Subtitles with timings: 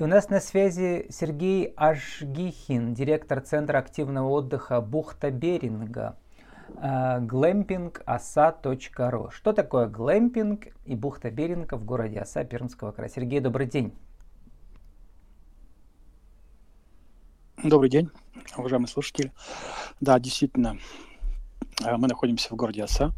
[0.00, 6.16] И у нас на связи Сергей Ашгихин, директор Центра активного отдыха Бухта Беринга,
[6.70, 9.30] глэмпингоса.ру.
[9.30, 13.10] Что такое глэмпинг и Бухта Беринга в городе Оса Пермского края?
[13.10, 13.92] Сергей, добрый день.
[17.62, 18.08] Добрый день,
[18.56, 19.34] уважаемые слушатели.
[20.00, 20.78] Да, действительно,
[21.84, 23.12] э, мы находимся в городе Оса.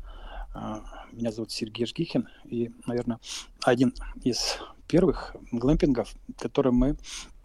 [0.52, 0.80] Э,
[1.12, 3.20] меня зовут Сергей Жгихин, и, наверное,
[3.64, 3.94] один
[4.24, 4.58] из
[4.92, 6.96] первых глэмпингов, которые мы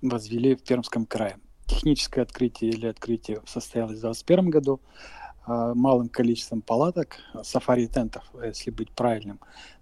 [0.01, 1.37] возвели в Пермском крае.
[1.65, 4.81] Техническое открытие или открытие состоялось в 2021 году
[5.47, 9.39] э, малым количеством палаток, сафари-тентов, если быть правильным.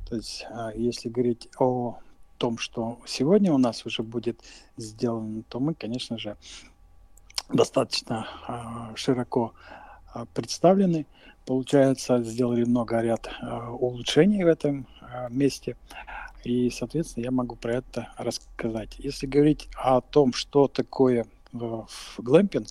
[0.07, 0.45] То есть,
[0.76, 1.98] если говорить о
[2.38, 4.40] том, что сегодня у нас уже будет
[4.77, 6.38] сделано, то мы, конечно же,
[7.49, 8.27] достаточно
[8.95, 9.54] широко
[10.35, 11.07] представлены.
[11.48, 13.27] Получается, сделали много ряд
[13.79, 14.85] улучшений в этом
[15.32, 15.76] месте.
[16.45, 18.95] И, соответственно, я могу про это рассказать.
[18.99, 21.81] Если говорить о том, что такое э,
[22.20, 22.68] глэмпинг,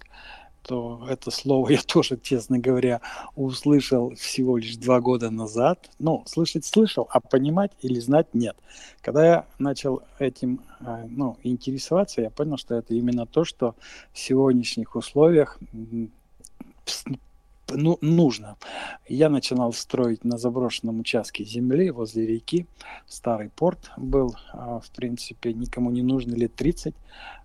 [0.63, 3.01] то это слово я тоже, честно говоря,
[3.35, 5.91] услышал всего лишь два года назад.
[5.99, 8.57] Ну, слышать слышал, а понимать или знать нет.
[9.01, 13.75] Когда я начал этим э, ну, интересоваться, я понял, что это именно то, что
[14.13, 15.59] в сегодняшних условиях
[17.77, 18.57] ну, нужно.
[19.09, 22.67] Я начинал строить на заброшенном участке земли возле реки.
[23.07, 26.95] Старый порт был, а, в принципе, никому не нужно лет 30.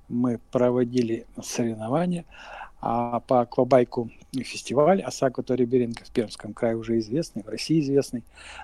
[0.07, 2.25] Мы проводили соревнования.
[2.81, 8.23] А по аквабайку фестиваль Осаку Ториберинга в Пермском крае уже известный, в России известный.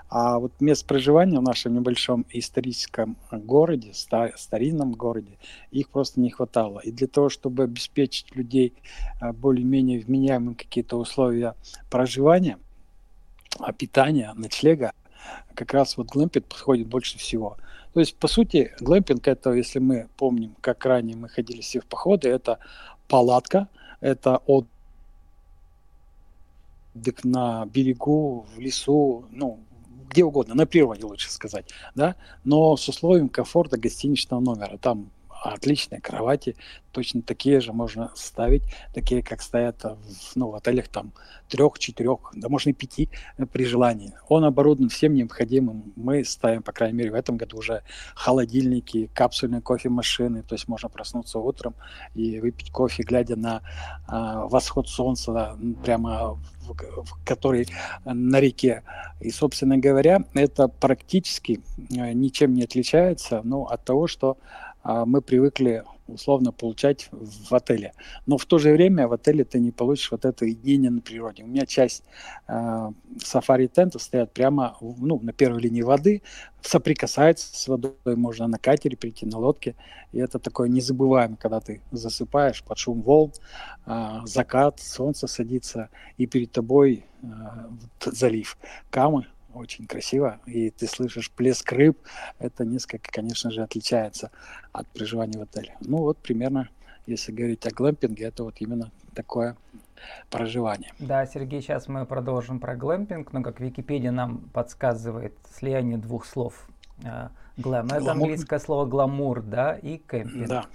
[0.09, 5.37] А вот мест проживания в нашем небольшом историческом городе, старинном городе,
[5.71, 6.79] их просто не хватало.
[6.79, 8.73] И для того, чтобы обеспечить людей
[9.19, 11.55] а, более-менее вменяемые какие-то условия
[11.91, 12.57] проживания,
[13.59, 14.93] а, питания, ночлега,
[15.55, 17.57] как раз вот глэмпинг подходит больше всего.
[17.93, 21.85] То есть, по сути, глэмпинг это, если мы помним, как ранее мы ходили все в
[21.85, 22.59] походы, это
[23.09, 23.67] палатка–
[24.05, 24.67] это отдых
[27.23, 29.59] на берегу, в лесу, ну,
[30.11, 34.77] где угодно, на природе лучше сказать, да, но с условием комфорта гостиничного номера.
[34.77, 35.09] Там
[35.53, 36.55] отличные кровати,
[36.91, 38.63] точно такие же можно ставить,
[38.93, 39.97] такие, как стоят в,
[40.35, 41.11] ну, в отелях там
[41.49, 44.13] трех, четырех, да можно и пяти э, при желании.
[44.29, 45.93] Он оборудован всем необходимым.
[45.95, 47.83] Мы ставим, по крайней мере, в этом году уже
[48.15, 51.75] холодильники, капсульные кофемашины, то есть можно проснуться утром
[52.13, 53.61] и выпить кофе, глядя на
[54.07, 57.67] э, восход солнца прямо в, в, который
[58.05, 58.83] на реке.
[59.19, 64.37] И, собственно говоря, это практически э, ничем не отличается ну, от того, что
[64.85, 67.93] мы привыкли условно получать в отеле.
[68.25, 71.43] Но в то же время в отеле ты не получишь вот это единение на природе.
[71.43, 72.03] У меня часть
[72.47, 72.91] э,
[73.23, 76.21] сафари-тентов стоят прямо ну, на первой линии воды,
[76.61, 79.75] соприкасается с водой, можно на катере прийти, на лодке.
[80.11, 83.31] И это такое незабываемое, когда ты засыпаешь под шум волн,
[83.85, 87.27] э, закат, солнце садится, и перед тобой э,
[88.05, 88.57] залив
[88.91, 91.97] Камы, очень красиво, и ты слышишь плеск рыб,
[92.39, 94.31] это несколько, конечно же, отличается
[94.71, 95.75] от проживания в отеле.
[95.81, 96.69] Ну вот примерно,
[97.05, 99.55] если говорить о глэмпинге, это вот именно такое
[100.29, 100.91] проживание.
[100.99, 106.67] Да, Сергей, сейчас мы продолжим про глэмпинг, но как Википедия нам подсказывает слияние двух слов.
[107.03, 110.47] Э, глэм, это английское слово гламур, да, и кемпинг.
[110.47, 110.65] Да.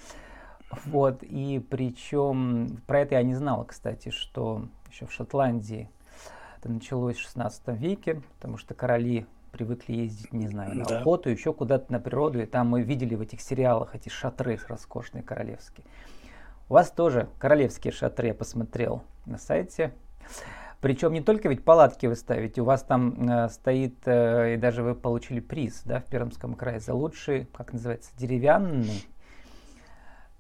[0.84, 5.90] Вот, и причем, про это я не знала, кстати, что еще в Шотландии
[6.60, 11.00] это началось в 16 веке, потому что короли привыкли ездить, не знаю, на да.
[11.00, 15.22] охоту, еще куда-то на природу, и там мы видели в этих сериалах эти шатры роскошные
[15.22, 15.86] королевские.
[16.68, 19.92] У вас тоже королевские шатры, я посмотрел на сайте.
[20.80, 24.82] Причем не только ведь палатки вы ставите, у вас там э, стоит, э, и даже
[24.82, 29.04] вы получили приз да, в Пермском крае за лучший, как называется, деревянный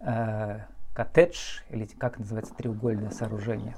[0.00, 0.60] э,
[0.92, 3.76] коттедж, или как называется треугольное сооружение?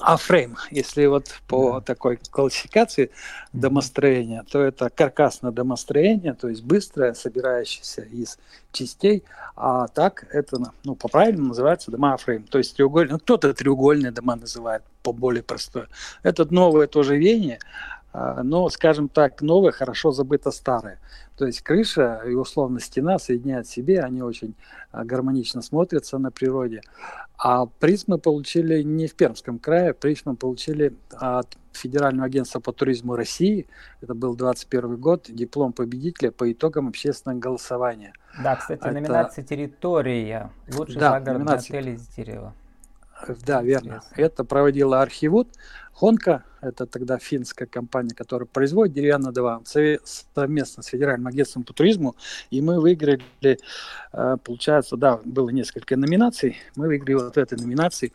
[0.00, 1.80] А фрейм, если вот по да.
[1.80, 3.10] такой классификации
[3.52, 8.38] домостроения, то это каркасное домостроение, то есть быстрое, собирающееся из
[8.72, 9.24] частей,
[9.56, 14.36] а так это, ну, по-правильному называется дома фрейм, то есть треугольный, ну, кто-то треугольные дома
[14.36, 15.88] называет по более простое.
[16.22, 17.58] Это новое тоже веяние,
[18.12, 20.98] но, скажем так, новое хорошо забыто старое.
[21.36, 24.54] То есть крыша и условно стена соединяют в себе, они очень
[24.92, 26.82] а, гармонично смотрятся на природе.
[27.38, 32.72] А приз мы получили не в Пермском крае, приз мы получили от Федерального агентства по
[32.72, 33.66] туризму России.
[34.02, 38.12] Это был 2021 год, диплом победителя по итогам общественного голосования.
[38.42, 38.92] Да, кстати, Это...
[38.92, 40.50] номинация «Территория».
[40.76, 41.78] Лучший да, загородный номинация...
[41.78, 42.54] отель из дерева.
[43.46, 44.02] Да, верно.
[44.16, 45.48] Это проводила Архивуд.
[45.92, 52.16] Хонка это тогда финская компания, которая производит деревянный диван, совместно с Федеральным агентством по туризму,
[52.50, 53.22] и мы выиграли,
[54.12, 58.12] э, получается, да, было несколько номинаций, мы выиграли вот этой номинации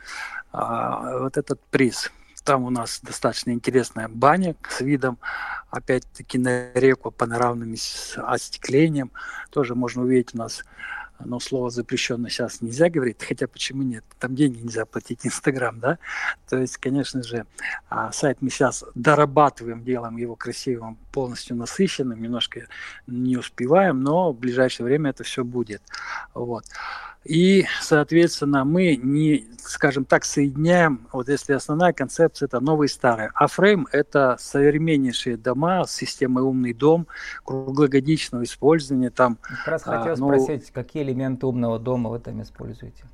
[0.51, 2.11] а, вот этот приз.
[2.43, 5.17] Там у нас достаточно интересная баня с видом,
[5.71, 9.11] опять-таки, на реку панорамными с остеклением.
[9.49, 10.63] Тоже можно увидеть у нас
[11.23, 14.03] но слово запрещено сейчас нельзя говорить, хотя почему нет?
[14.19, 15.97] Там деньги нельзя платить, Инстаграм, да?
[16.49, 17.45] То есть, конечно же,
[17.89, 22.67] а, сайт мы сейчас дорабатываем, делаем его красивым, полностью насыщенным, немножко
[23.07, 25.81] не успеваем, но в ближайшее время это все будет.
[26.33, 26.65] Вот.
[27.23, 33.29] И, соответственно, мы не, скажем так, соединяем, вот если основная концепция это новый и старый,
[33.33, 37.07] а фрейм это современнейшие дома с системой умный дом,
[37.45, 39.37] круглогодичного использования там.
[39.41, 43.05] Как раз хотел а, ну, спросить, какие элементы умного дома вы там используете?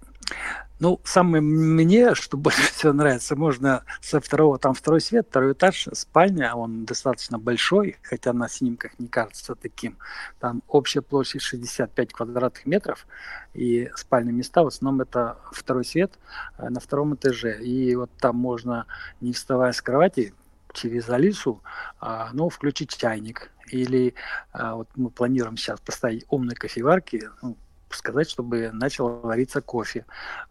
[0.81, 5.87] Ну, самое мне, что больше всего нравится, можно со второго, там второй свет, второй этаж,
[5.93, 9.99] спальня, он достаточно большой, хотя на снимках не кажется таким.
[10.39, 13.05] Там общая площадь 65 квадратных метров,
[13.53, 16.13] и спальные места, в основном это второй свет
[16.57, 17.61] э, на втором этаже.
[17.61, 18.87] И вот там можно,
[19.19, 20.33] не вставая с кровати,
[20.73, 21.61] через Алису,
[21.99, 23.51] а, ну, включить чайник.
[23.67, 24.15] Или
[24.51, 27.55] а, вот мы планируем сейчас поставить умные кофеварки, ну,
[27.95, 30.05] сказать, чтобы начал вариться кофе.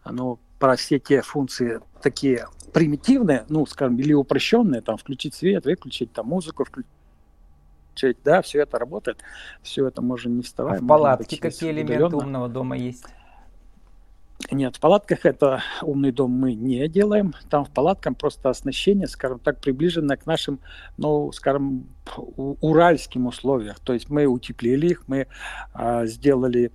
[0.09, 6.13] Но про все те функции такие примитивные, ну, скажем, или упрощенные, там, включить свет, выключить
[6.13, 9.19] там музыку, включить, да, все это работает,
[9.61, 10.81] все это можно не вставать.
[10.81, 13.05] А в палатке какие элементы умного дома есть?
[14.49, 17.33] Нет, в палатках это умный дом мы не делаем.
[17.49, 20.59] Там в палатках просто оснащение, скажем так, приближенное к нашим,
[20.97, 23.75] ну, скажем, уральским условиям.
[23.83, 25.27] То есть мы утеплили их, мы
[25.73, 26.71] а, сделали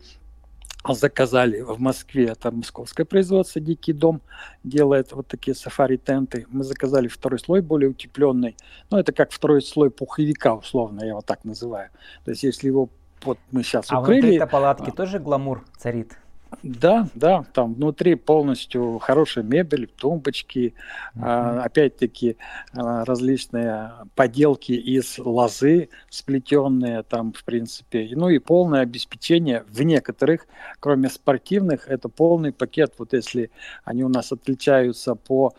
[0.95, 4.21] заказали в Москве, это московское производство, Дикий дом
[4.65, 6.47] делает вот такие сафари-тенты.
[6.49, 8.57] Мы заказали второй слой, более утепленный.
[8.91, 11.91] Ну, это как второй слой пуховика, условно, я его так называю.
[12.25, 12.89] То есть, если его
[13.25, 14.19] вот мы сейчас а укрыли...
[14.19, 16.17] А внутри палатки а, тоже гламур царит?
[16.63, 20.75] Да, да, там внутри полностью хорошая мебель, тумбочки,
[21.17, 21.21] mm-hmm.
[21.23, 22.37] а, опять-таки
[22.73, 30.47] а, различные поделки из лозы сплетенные там, в принципе, ну и полное обеспечение в некоторых,
[30.79, 33.51] кроме спортивных, это полный пакет, вот если
[33.85, 35.53] они у нас отличаются по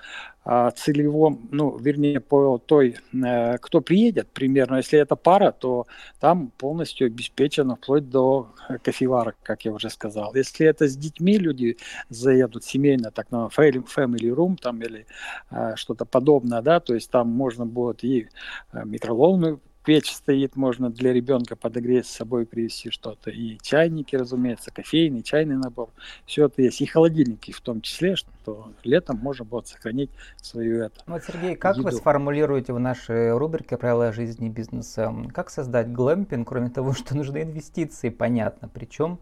[0.75, 4.77] целевом, ну, вернее, по той, э, кто приедет примерно.
[4.77, 5.88] Если это пара, то
[6.19, 8.47] там полностью обеспечено вплоть до
[8.81, 10.33] кофеварок, как я уже сказал.
[10.35, 11.77] Если это с детьми люди
[12.09, 15.05] заедут семейно, так на family room там или
[15.51, 18.29] э, что-то подобное, да, то есть там можно будет и
[18.71, 23.31] э, микроволновую печь стоит, можно для ребенка подогреть с собой, привезти что-то.
[23.31, 25.92] И чайники, разумеется, кофейный, чайный набор.
[26.25, 26.81] Все это есть.
[26.81, 30.10] И холодильники в том числе, что летом можно будет сохранить
[30.42, 31.01] свою это.
[31.07, 31.86] Ну, вот, Сергей, как еду.
[31.86, 35.16] вы сформулируете в нашей рубрике «Правила жизни и бизнеса»?
[35.34, 39.19] Как создать глэмпинг, кроме того, что нужны инвестиции, понятно, причем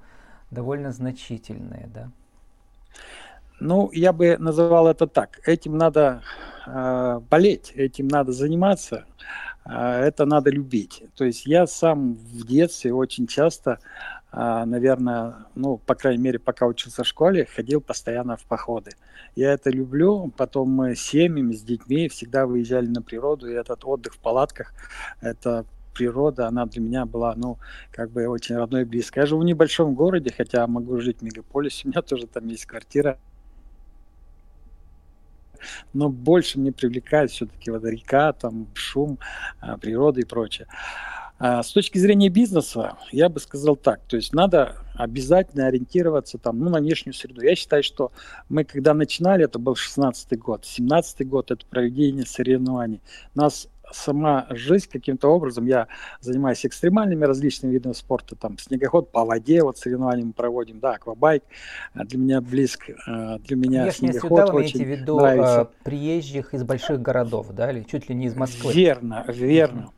[0.50, 2.10] довольно значительные, да?
[3.60, 5.48] Ну, я бы называл это так.
[5.48, 6.24] Этим надо
[6.66, 9.06] э, болеть, этим надо заниматься.
[9.66, 11.04] А, это надо любить.
[11.16, 13.80] То есть я сам в детстве очень часто,
[14.32, 18.92] а, наверное, ну, по крайней мере, пока учился в школе, ходил постоянно в походы.
[19.36, 20.32] Я это люблю.
[20.38, 24.74] Потом мы с семьями, с детьми всегда выезжали на природу, и этот отдых в палатках,
[25.20, 27.58] это природа, она для меня была, ну,
[27.92, 29.22] как бы очень родной и близкой.
[29.22, 32.66] Я живу в небольшом городе, хотя могу жить в мегаполисе, у меня тоже там есть
[32.66, 33.18] квартира,
[35.94, 39.20] но больше мне привлекает все-таки вот река, там шум,
[39.60, 40.68] а, природа и прочее.
[41.38, 46.60] А с точки зрения бизнеса, я бы сказал так, то есть надо обязательно ориентироваться там,
[46.60, 47.42] ну, на внешнюю среду.
[47.42, 48.14] Я считаю, что
[48.48, 53.02] мы, когда начинали, это был 16 год, 17 год, это проведение соревнований.
[53.34, 55.88] Нас сама жизнь каким-то образом, я
[56.20, 61.44] занимаюсь экстремальными различными видами спорта, там снегоход по воде, вот соревнования мы проводим, да, аквабайк,
[61.94, 65.18] а для меня близко, а, для меня Внешне снегоход сюда вы очень имеете в виду
[65.18, 65.72] нравится.
[65.84, 68.74] приезжих из больших городов, да, или чуть ли не из Москвы?
[68.74, 69.90] Верно, верно.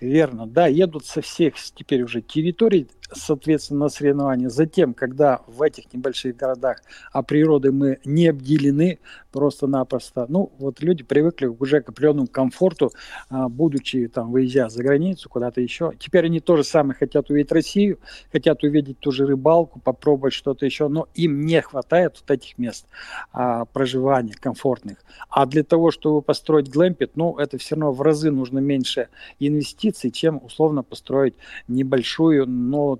[0.00, 4.48] Верно, да, едут со всех теперь уже территорий, соответственно, на соревнования.
[4.48, 6.78] Затем, когда в этих небольших городах
[7.12, 8.98] а природы мы не обделены
[9.30, 12.92] просто-напросто, ну, вот люди привыкли уже к определенному комфорту,
[13.28, 15.92] а, будучи там, выезжая за границу, куда-то еще.
[15.98, 17.98] Теперь они тоже самое хотят увидеть Россию,
[18.32, 22.86] хотят увидеть ту же рыбалку, попробовать что-то еще, но им не хватает вот этих мест
[23.32, 24.96] а, проживания комфортных.
[25.28, 29.89] А для того, чтобы построить глэмпит, ну, это все равно в разы нужно меньше инвестиций,
[29.90, 31.34] инвестиций, чем условно построить
[31.68, 32.98] небольшую, но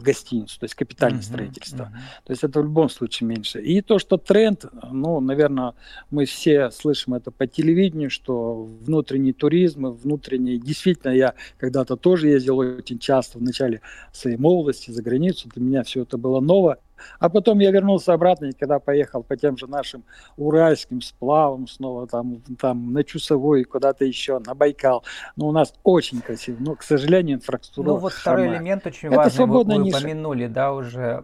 [0.00, 1.82] гостиницу, то есть капитальное uh-huh, строительство.
[1.84, 2.26] Uh-huh.
[2.26, 3.60] То есть это в любом случае меньше.
[3.60, 5.74] И то, что тренд, ну, наверное,
[6.10, 12.58] мы все слышим это по телевидению, что внутренний туризм, внутренний, действительно, я когда-то тоже ездил
[12.58, 13.80] очень часто в начале
[14.12, 16.78] своей молодости за границу, для меня все это было ново,
[17.18, 20.04] а потом я вернулся обратно, и когда поехал по тем же нашим
[20.36, 25.04] уральским сплавам снова там, там на Чусовой, куда-то еще, на Байкал.
[25.36, 26.56] Ну, у нас очень красиво.
[26.60, 28.58] Но, к сожалению, инфраструктура Ну, вот второй хромая.
[28.58, 31.22] элемент очень это важный, вы, вы упомянули, да, уже.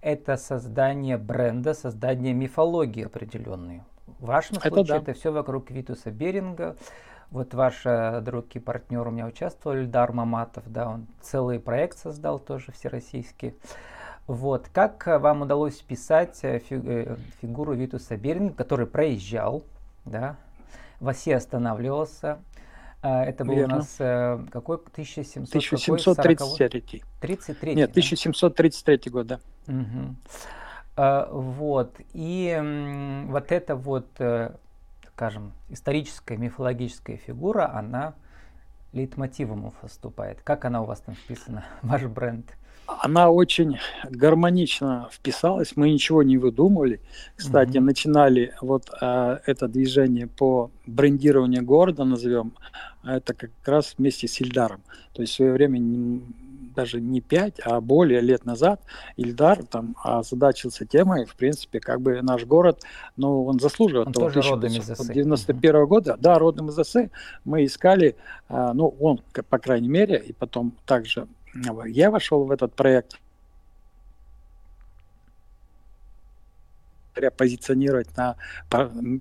[0.00, 3.82] Это создание бренда, создание мифологии определенной.
[4.18, 5.02] В вашем это случае да.
[5.02, 6.76] это все вокруг Витуса Беринга.
[7.30, 11.98] Вот ваш э, друг и партнер у меня участвовал, Ильдар Маматов, да, он целый проект
[11.98, 13.54] создал тоже всероссийский.
[14.26, 14.68] Вот.
[14.72, 19.64] Как э, вам удалось писать э, э, фигуру Витуса Беринга, который проезжал,
[20.04, 20.36] да,
[21.00, 22.38] в оси останавливался.
[23.02, 23.74] Это был Верно.
[23.74, 23.96] у нас
[24.50, 27.02] какой 1700 1733.
[27.20, 27.74] 33.
[27.74, 29.40] Нет, 1733 год, да.
[29.68, 30.16] Угу.
[31.30, 31.94] Вот.
[32.14, 34.08] И вот эта вот,
[35.12, 38.14] скажем, историческая, мифологическая фигура, она
[38.94, 40.40] лейтмотивом выступает.
[40.40, 42.56] Как она у вас там вписана, ваш бренд?
[42.86, 47.00] Она очень гармонично вписалась, мы ничего не выдумывали.
[47.36, 47.80] Кстати, mm-hmm.
[47.80, 52.52] начинали вот а, это движение по брендированию города, назовем,
[53.04, 54.82] это как раз вместе с Ильдаром.
[55.12, 56.22] То есть в свое время не,
[56.74, 58.80] даже не 5, а более лет назад
[59.16, 62.82] Ильдар там озадачился темой, в принципе, как бы наш город,
[63.16, 64.30] ну, он заслуживает он того.
[64.30, 67.10] Тоже родом из 91 -го года, да, родом из ОСЭ.
[67.44, 68.16] Мы искали,
[68.48, 71.26] а, ну, он, по крайней мере, и потом также
[71.86, 73.18] я вошел в этот проект.
[77.36, 78.36] Позиционировать на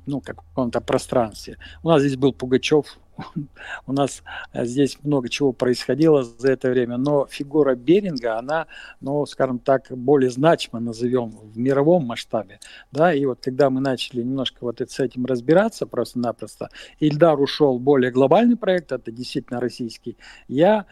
[0.07, 1.57] ну, каком-то пространстве.
[1.83, 2.97] У нас здесь был Пугачев,
[3.87, 4.23] у нас
[4.53, 8.67] здесь много чего происходило за это время, но фигура Беринга, она,
[9.01, 12.59] ну, скажем так, более значима, назовем, в мировом масштабе,
[12.91, 17.81] да, и вот когда мы начали немножко вот с этим разбираться просто-напросто, Ильдар ушел в
[17.81, 20.85] более глобальный проект, это действительно российский, я а,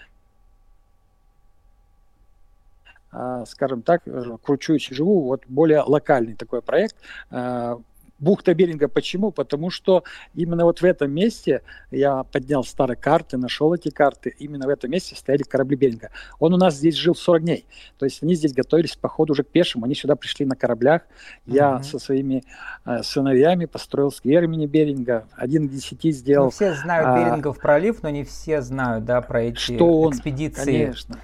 [3.46, 6.96] скажем так, э, кручусь и живу, вот более локальный такой проект,
[7.30, 7.80] а,
[8.22, 9.32] Бухта Беринга почему?
[9.32, 10.04] Потому что
[10.36, 14.36] именно вот в этом месте я поднял старые карты, нашел эти карты.
[14.38, 16.12] Именно в этом месте стояли корабли Беринга.
[16.40, 17.66] Он у нас здесь жил 40 дней.
[17.98, 19.86] То есть они здесь готовились к походу уже к пешему.
[19.86, 21.02] Они сюда пришли на кораблях.
[21.48, 21.84] Я mm-hmm.
[21.84, 22.44] со своими
[22.86, 25.28] э, сыновьями построил сквер имени Беринга.
[25.36, 26.46] Один к десяти сделал.
[26.46, 30.14] Ну, все знают а, Берингов пролив, но не все знают да, про эти что он,
[30.14, 30.64] экспедиции.
[30.64, 31.20] Конечно,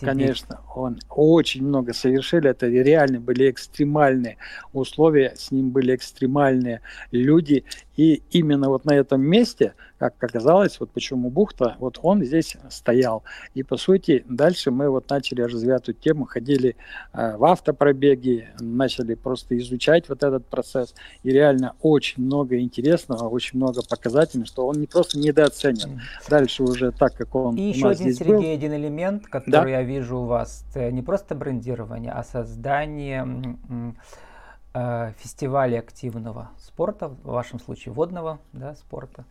[0.00, 0.60] конечно.
[0.74, 2.48] Он очень много совершили.
[2.48, 4.38] Это реально были экстремальные
[4.72, 5.34] условия.
[5.36, 6.80] С ним были экстремальные нормальные
[7.10, 7.64] люди.
[7.96, 13.24] И именно вот на этом месте, как оказалось, вот почему бухта, вот он здесь стоял.
[13.54, 16.76] И по сути дальше мы вот начали развивать эту тему, ходили
[17.12, 20.94] э, в автопробеги, начали просто изучать вот этот процесс.
[21.24, 26.00] И реально очень много интересного, очень много показательных, что он не просто недооценен.
[26.28, 28.52] Дальше уже так, как он И еще один, Сергей, был.
[28.52, 29.78] один элемент, который да?
[29.80, 33.26] я вижу у вас, не просто брендирование, а создание
[34.78, 39.24] э, фестивале активного спорта, в вашем случае водного да, спорта.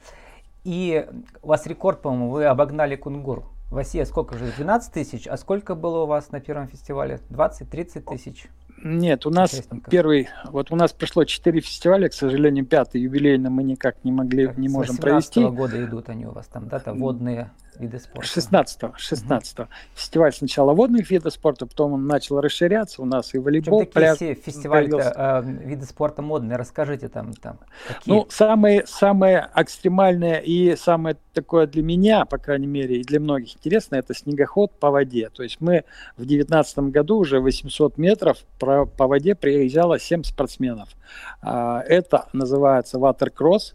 [0.63, 1.07] И
[1.41, 3.43] у вас рекорд, по-моему, вы обогнали Кунгур.
[3.69, 4.51] В России сколько же?
[4.57, 5.27] 12 тысяч?
[5.27, 7.19] А сколько было у вас на первом фестивале?
[7.29, 8.47] 20-30 тысяч?
[8.83, 13.63] Нет, у нас первый, вот у нас прошло четыре фестиваля, к сожалению, пятый юбилейный мы
[13.63, 15.43] никак не могли, так, не можем провести.
[15.43, 17.49] Года идут они у вас там, да, там водные
[17.79, 18.27] виды спорта?
[18.39, 18.93] 16-го.
[18.98, 19.67] 16 угу.
[19.96, 23.01] Фестиваль сначала водных видов спорта, потом он начал расширяться.
[23.01, 24.17] У нас и волейбол, Чем пляж.
[24.17, 27.34] Такие фестивали э, виды спорта модные, расскажите там.
[27.34, 28.13] там какие?
[28.13, 33.55] Ну, самые, самые экстремальные и самое такое для меня, по крайней мере, и для многих
[33.55, 35.29] интересно, это снегоход по воде.
[35.29, 35.84] То есть мы
[36.15, 40.89] в 2019 году уже 800 метров по, по воде приезжало 7 спортсменов.
[41.41, 43.74] А, это называется ватеркросс.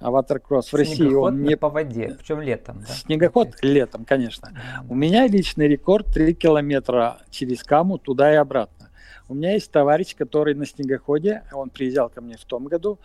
[0.00, 2.80] А ватеркросс в России он не по воде, причем летом.
[2.80, 2.86] Да?
[2.86, 4.50] Снегоход летом, конечно.
[4.88, 8.90] У меня личный рекорд 3 километра через Каму туда и обратно.
[9.28, 12.98] У меня есть товарищ, который на снегоходе, он приезжал ко мне в том году,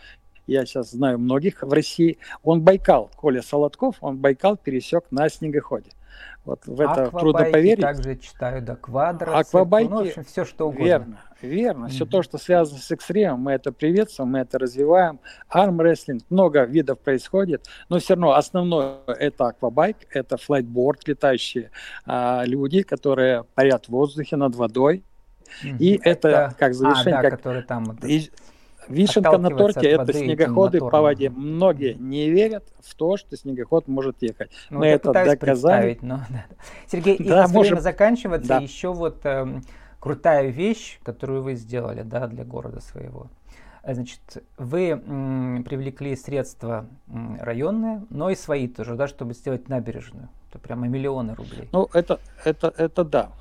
[0.47, 5.91] я сейчас знаю многих в России, он Байкал, Коля Солодков, он Байкал пересек на снегоходе.
[6.45, 7.81] Вот в это трудно поверить.
[7.81, 10.85] также читаю, да, квадроциклы, Аквабайки, ну, в общем, все что угодно.
[10.85, 11.85] Верно, верно.
[11.85, 11.89] Mm-hmm.
[11.89, 15.19] Все то, что связано с экстремом, мы это приветствуем, мы это развиваем.
[15.49, 21.71] Армрестлинг, много видов происходит, но все равно основное это аквабайк, это флайтборд, летающие
[22.05, 25.03] а, люди, которые парят в воздухе над водой.
[25.63, 25.77] Mm-hmm.
[25.79, 27.39] И это, это как завершение, а, да, как...
[27.39, 27.97] который там...
[28.03, 28.29] И,
[28.87, 31.29] Вишенка на торте– это снегоходы по воде.
[31.29, 34.51] Многие не верят в то, что снегоход может ехать.
[34.69, 35.97] Ну, Мы это доказали.
[36.01, 36.45] Но, да.
[36.91, 37.71] Сергей, и да, может...
[37.71, 38.47] время заканчиваться.
[38.47, 38.57] Да.
[38.59, 39.61] Еще вот э,
[39.99, 43.27] крутая вещь, которую вы сделали да, для города своего.
[43.87, 50.29] Значит, вы м, привлекли средства м, районные, но и свои тоже, да, чтобы сделать набережную.
[50.49, 51.69] Это прямо миллионы рублей.
[51.71, 53.31] Ну, это, это, это да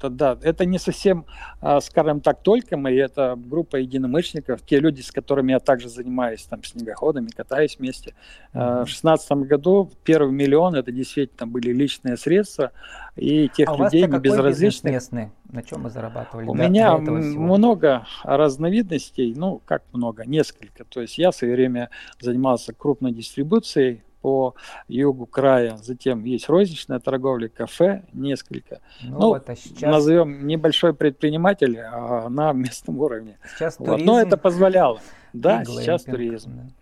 [0.00, 1.26] это да, это не совсем,
[1.60, 6.42] а, скажем так, только мы, это группа единомышленников, те люди, с которыми я также занимаюсь
[6.44, 8.14] там снегоходами, катаюсь вместе.
[8.54, 8.84] Mm-hmm.
[8.84, 12.72] В шестнадцатом году первый миллион это действительно были личные средства
[13.16, 14.92] и тех а людей не безразличных.
[14.92, 15.30] местный?
[15.50, 16.46] На чем вы зарабатывали?
[16.46, 20.84] У меня много разновидностей, ну как много, несколько.
[20.84, 21.90] То есть я в свое время
[22.20, 24.54] занимался крупной дистрибуцией по
[24.88, 25.76] югу края.
[25.78, 28.80] Затем есть розничная торговля, кафе несколько.
[29.02, 29.90] Ну, ну вот, а сейчас...
[29.90, 33.38] назовем небольшой предприниматель а на местном уровне.
[33.54, 33.86] Сейчас вот.
[33.86, 34.06] туризм.
[34.06, 35.00] Но это позволяло.
[35.32, 36.72] Да, сейчас туризм.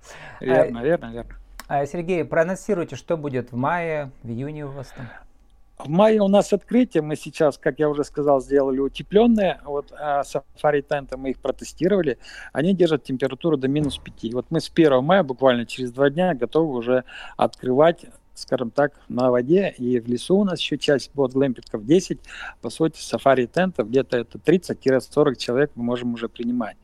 [0.41, 1.35] Верно, а, верно, верно.
[1.69, 5.07] А, Сергей, проанонсируйте, что будет в мае, в июне у вас там?
[5.79, 9.93] В мае у нас открытие, мы сейчас, как я уже сказал, сделали утепленные, вот
[10.25, 12.19] сафари тенты мы их протестировали,
[12.53, 14.35] они держат температуру до минус 5.
[14.35, 17.05] Вот мы с 1 мая, буквально через два дня, готовы уже
[17.37, 18.07] открывать
[18.39, 22.21] скажем так, на воде, и в лесу у нас еще часть будет глэмпингов 10,
[22.61, 26.77] по сути, сафари-тентов, где-то это 30-40 человек мы можем уже принимать.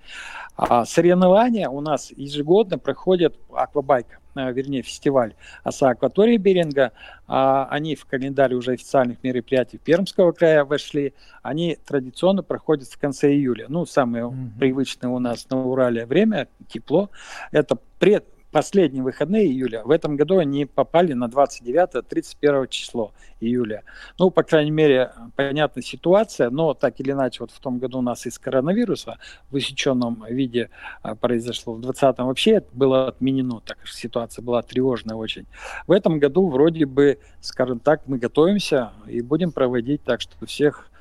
[0.56, 4.18] А соревнования у нас ежегодно проходят аквабайка.
[4.34, 6.92] Э, вернее, фестиваль оса акватории Беринга.
[7.26, 11.14] А, они в календаре уже официальных мероприятий Пермского края вошли.
[11.42, 13.66] Они традиционно проходят в конце июля.
[13.68, 14.58] Ну, самое mm-hmm.
[14.58, 17.10] привычное у нас на Урале время, тепло.
[17.52, 18.24] Это пред,
[18.54, 19.82] последние выходные июля.
[19.82, 23.82] В этом году они попали на 29-31 число июля.
[24.16, 28.00] Ну, по крайней мере, понятна ситуация, но так или иначе, вот в том году у
[28.00, 29.18] нас из коронавируса
[29.50, 30.70] в усеченном виде
[31.02, 31.74] а, произошло.
[31.74, 35.46] В 20-м вообще было отменено, так как ситуация была тревожная очень.
[35.88, 40.92] В этом году вроде бы, скажем так, мы готовимся и будем проводить так, что всех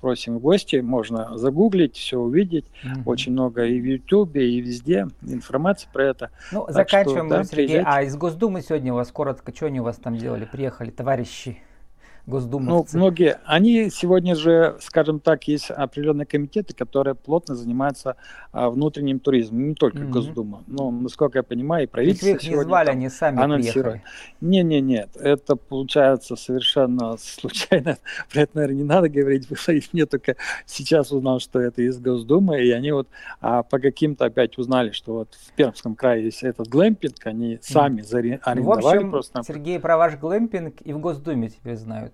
[0.00, 2.66] просим в гости, можно загуглить, все увидеть.
[2.84, 3.10] Угу.
[3.10, 6.30] Очень много и в Ютубе, и везде информации про это.
[6.52, 7.66] Ну, так заканчиваем, что, да, Сергей.
[7.66, 7.88] Приезжайте.
[7.88, 10.48] А из Госдумы сегодня у вас коротко, что они у вас там делали?
[10.50, 11.58] Приехали товарищи
[12.26, 12.96] госдумовцы?
[12.96, 13.38] Ну, многие.
[13.44, 18.16] Они сегодня же, скажем так, есть определенные комитеты, которые плотно занимаются
[18.52, 20.10] а, внутренним туризмом, не только mm-hmm.
[20.10, 20.64] Госдума.
[20.66, 24.02] Но, насколько я понимаю, и правительство Ведь их не звали, они сами анонсируют.
[24.40, 27.98] Не, не, нет, это получается совершенно случайно.
[28.32, 29.48] Про это, наверное, не надо говорить.
[29.92, 33.08] Мне только сейчас узнал, что это из Госдумы, и они вот
[33.40, 38.00] а, по каким-то опять узнали, что вот в Пермском крае есть этот глэмпинг, они сами
[38.00, 38.40] mm-hmm.
[38.42, 39.42] арендовали в общем, просто.
[39.42, 42.09] Сергей, про ваш глэмпинг и в Госдуме теперь знают.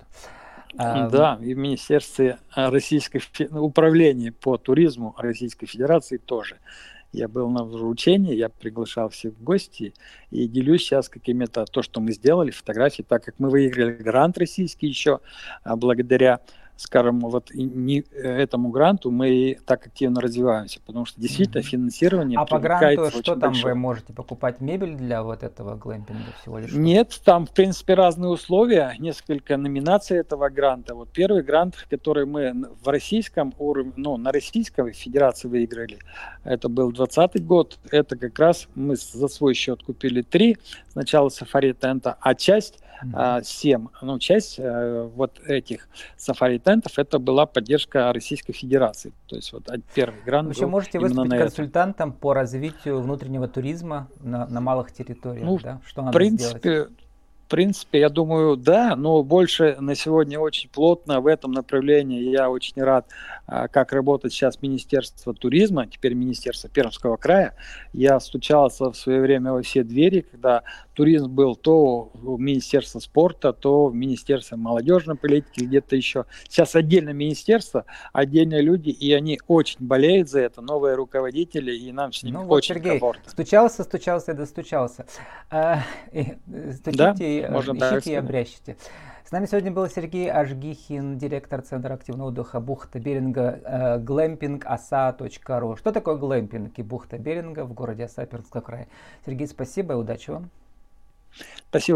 [0.78, 6.59] А, да, и в Министерстве Российской управления по туризму Российской Федерации тоже.
[7.12, 9.94] Я был на вручении, я приглашал всех в гости
[10.30, 14.87] и делюсь сейчас какими-то то, что мы сделали, фотографии, так как мы выиграли грант российский
[14.87, 15.20] еще
[15.62, 16.40] а, благодаря
[16.76, 21.66] скажем, вот не этому гранту мы так активно развиваемся, потому что действительно mm-hmm.
[21.66, 23.74] финансирование А по гранту что там большое.
[23.74, 26.72] вы можете покупать мебель для вот этого глэмпинга всего лишь?
[26.72, 30.94] Нет, там в принципе разные условия, несколько номинаций этого гранта.
[30.94, 35.98] Вот первый грант, который мы в российском уровне, ну на российской федерации выиграли,
[36.44, 40.58] это был 20 год, это как раз мы за свой счет купили три,
[40.92, 43.44] сначала сафари тента, а часть mm-hmm.
[43.44, 49.12] 7, ну часть э, вот этих сафари тентов это была поддержка Российской Федерации.
[49.26, 50.48] То есть вот первый грант.
[50.48, 55.80] Вы еще можете выступить консультантом по развитию внутреннего туризма на, на малых территориях, ну, да?
[55.87, 56.90] Что надо принципе, сделать?
[57.46, 62.28] В принципе, я думаю, да, но больше на сегодня очень плотно в этом направлении.
[62.28, 63.06] Я очень рад,
[63.46, 67.54] а, как работает сейчас Министерство туризма, теперь Министерство Пермского края.
[67.92, 70.64] Я стучался в свое время во все двери, когда
[70.96, 76.24] туризм был то в Министерстве спорта, то в Министерстве молодежной политики, где-то еще.
[76.48, 82.12] Сейчас отдельно министерство, отдельные люди, и они очень болеют за это, новые руководители, и нам
[82.12, 83.30] с ними ну, очень вот, Сергей, комфортно.
[83.30, 85.06] Стучался, стучался и достучался.
[85.50, 88.76] А, стучите, да, ищите и обрящите.
[89.26, 95.76] С нами сегодня был Сергей Ажгихин, директор Центра активного отдыха Бухта Беринга, э, глэмпингоса.ру.
[95.76, 98.88] Что такое глэмпинг и Бухта Беринга в городе Оса Пермского края?
[99.26, 100.48] Сергей, спасибо и удачи вам.
[101.37, 101.81] Спасибо.